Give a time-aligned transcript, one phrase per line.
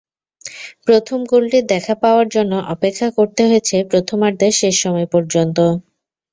[0.85, 5.57] প্রথম গোলটির দেখা পাওয়ার জন্য অপেক্ষা করতে হয়েছে প্রথমার্ধের শেষ সময় পর্যন্ত।